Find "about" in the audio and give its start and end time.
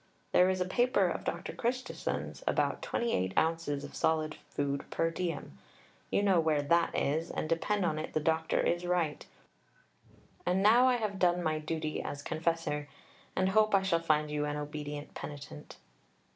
2.47-2.81